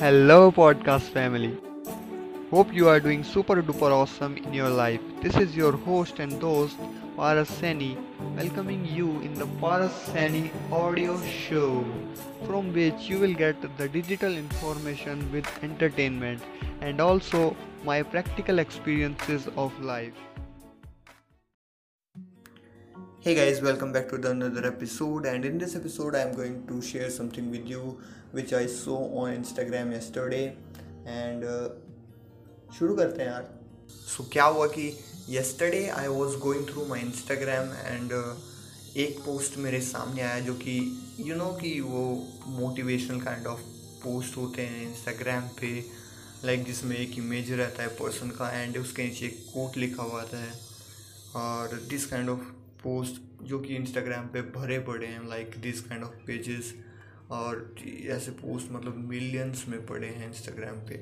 [0.00, 1.58] Hello, podcast family.
[2.50, 5.02] Hope you are doing super duper awesome in your life.
[5.20, 6.78] This is your host and host,
[7.16, 7.98] Paras Sani,
[8.34, 11.84] welcoming you in the Paras Sani audio show,
[12.46, 16.40] from which you will get the digital information with entertainment
[16.80, 17.54] and also
[17.84, 20.29] my practical experiences of life.
[23.22, 25.26] Hey guys, welcome back to the another episode.
[25.26, 27.98] And in this episode, I'm going to share something with you
[28.30, 30.56] which I saw on Instagram yesterday.
[31.04, 31.68] And uh,
[32.78, 33.42] शुरू करते हैं यार
[33.90, 38.34] सो so, क्या हुआ कि I was going through my Instagram and uh,
[38.96, 40.78] एक post मेरे सामने आया जो कि
[41.20, 42.04] यू you नो know, कि वो
[42.58, 43.60] मोटिवेशनल काइंड ऑफ़
[44.04, 45.74] पोस्ट होते हैं इंस्टाग्राम पे
[46.44, 50.02] लाइक like जिसमें एक इमेज रहता है पर्सन का एंड उसके नीचे एक कोट लिखा
[50.02, 50.52] हुआ है
[51.36, 56.04] और दिस काइंड ऑफ़ पोस्ट जो कि इंस्टाग्राम पे भरे पड़े हैं like this kind
[56.04, 56.74] of pages
[57.30, 57.74] और
[58.10, 60.94] ऐसे पोस्ट मतलब मिलियंस में पड़े हैं इंस्टाग्राम पे।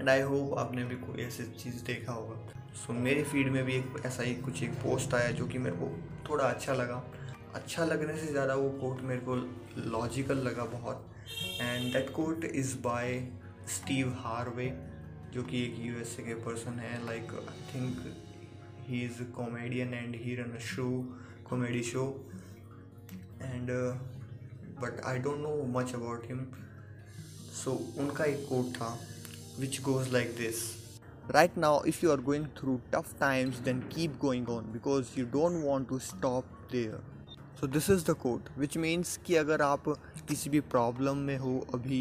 [0.00, 2.34] एंड आई होप आपने भी कोई ऐसी चीज़ देखा होगा।
[2.76, 5.58] सो so, मेरे फ़ीड में भी एक ऐसा ही कुछ एक पोस्ट आया जो कि
[5.58, 5.90] मेरे को
[6.28, 7.02] थोड़ा अच्छा लगा।
[7.54, 9.36] अच्छा लगने से ज़्यादा वो कोट मेरे को
[9.90, 11.06] लॉजिकल लगा बहुत।
[11.60, 13.20] And that quote is by
[13.68, 14.66] Steve Harvey
[15.32, 18.25] जो कि एक यूएसए के पर्सन है। Like I think
[18.88, 20.90] he is a comedian and he run a show
[21.48, 22.06] comedy show
[23.40, 23.92] and uh,
[24.80, 26.46] but i don't know much about him
[27.60, 28.90] so unka ek quote tha
[29.64, 30.62] which goes like this
[31.38, 35.28] right now if you are going through tough times then keep going on because you
[35.36, 37.04] don't want to stop there
[37.60, 39.84] so this is the quote which means कि अगर आप
[40.28, 42.00] किसी भी problem में हो अभी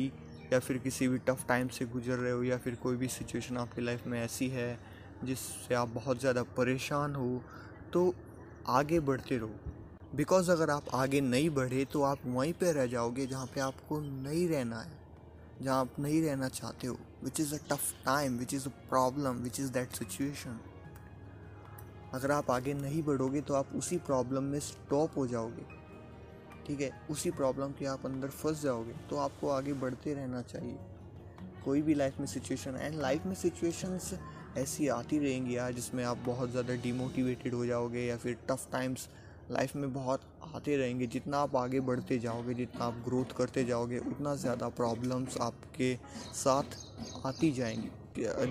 [0.54, 3.58] या फिर किसी भी टफ़ टाइम से गुजर रहे हो या फिर कोई भी सिचुएशन
[3.58, 4.68] आपकी लाइफ में ऐसी है
[5.26, 7.42] जिससे आप बहुत ज़्यादा परेशान हो
[7.94, 8.14] तो
[8.70, 13.26] आगे बढ़ते रहो। बिकॉज़ अगर आप आगे नहीं बढ़े तो आप वहीं पे रह जाओगे
[13.28, 14.98] जहाँ पे आपको नहीं रहना है,
[15.62, 19.44] जहाँ आप नहीं रहना चाहते हो which is a tough time which is a problem
[19.44, 20.60] which is that situation
[22.14, 25.66] अगर आप आगे नहीं बढ़ोगे तो आप उसी प्रॉब्लम में स्टॉप हो जाओगे।
[26.68, 26.92] ठीक है?
[27.10, 30.78] उसी प्रॉब्लम के आप अंदर फंस जाओगे तो आपको आगे बढ़ते रहना चाहिए।
[31.66, 34.14] कोई भी लाइफ में सिचुएशन एंड लाइफ में सिचुएशंस
[34.58, 39.08] ऐसी आती रहेंगी यार, जिसमें आप बहुत ज़्यादा डिमोटिवेटेड हो जाओगे या फिर टफ़ टाइम्स
[39.52, 40.22] लाइफ में बहुत
[40.56, 45.38] आते रहेंगे। जितना आप आगे बढ़ते जाओगे, जितना आप ग्रोथ करते जाओगे, उतना ज़्यादा प्रॉब्लम्स
[45.42, 45.94] आपके
[46.36, 46.78] साथ
[47.26, 47.90] आती जाएँगी।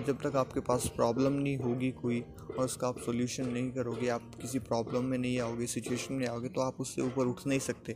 [0.07, 4.31] जब तक आपके पास प्रॉब्लम नहीं होगी कोई और उसका आप सोल्यूशन नहीं करोगे, आप
[4.41, 7.95] किसी प्रॉब्लम में नहीं आओगे सिचुएशन में आओगे तो आप उससे ऊपर उठ नहीं सकते।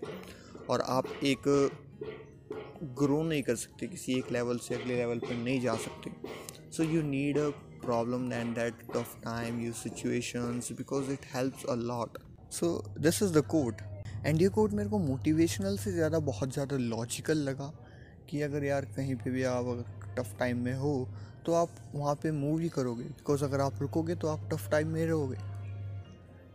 [0.70, 1.48] और आप एक
[2.98, 6.12] ग्रो नहीं कर सकते, किसी एक लेवल से अगले लेवल पर नहीं जा सकते।
[6.72, 7.50] So you need a
[7.90, 12.20] problem and that tough time, your situations, because it helps a lot.
[12.52, 12.74] So,
[13.08, 13.88] this is the quote.
[14.26, 17.72] And ये कोट मेरे को मोटिवेशनल से ज़्यादा, बहुत ज़्यादा लॉजिकल लगा
[18.30, 19.86] कि अगर यार कहीं पे भी आप
[20.18, 20.94] टफ़ टाइम में हो
[21.46, 24.88] तो आप वहाँ पे मूव ही करोगे। बिकॉज़ अगर आप रुकोगे तो आप टफ़ टाइम
[24.88, 25.38] में रहोगे।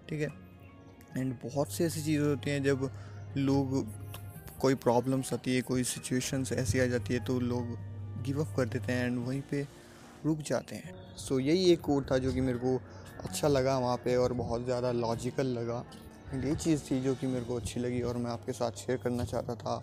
[0.09, 0.29] ठीक है?
[1.17, 2.91] एंड बहुत सी ऐसी चीज़ें होती हैं, जब
[3.37, 3.87] लोग
[4.61, 7.77] कोई प्रॉब्लम्स आती है, कोई सिचुएशंस ऐसी आ जाती है तो लोग
[8.25, 9.67] गिव अप कर देते हैं। एंड वहीं पे
[10.25, 12.77] रुक जाते हैं। सो so, यही एक कोड था जो कि मेरे को
[13.25, 15.85] अच्छा लगा वहाँ पे और बहुत ज़्यादा लॉजिकल लगा।
[16.35, 19.25] ये चीज़ थी जो कि मेरे को अच्छी लगी और मैं आपके साथ शेयर करना
[19.25, 19.83] चाहता था।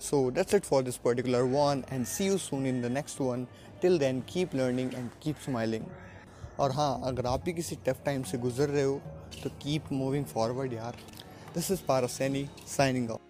[0.00, 3.46] So that's it for this particular one and see you soon in the next one
[3.82, 5.84] till then keep learning and keep smiling
[6.60, 9.00] और हाँ अगर आप भी किसी टफ टाइम से गुजर रहे हो
[9.42, 10.96] तो कीप मूविंग फॉरवर्ड यार।
[11.54, 13.23] This is Parsaini signing off